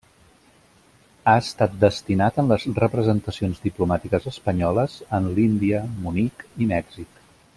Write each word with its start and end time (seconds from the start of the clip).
Ha 1.25 1.33
estat 1.41 1.75
destinat 1.83 2.39
en 2.43 2.49
les 2.53 2.65
representacions 2.79 3.61
diplomàtiques 3.67 4.27
espanyoles 4.33 4.99
en 5.19 5.31
l'Índia, 5.37 5.83
Munic 6.07 6.47
i 6.65 6.73
Mèxic. 6.75 7.25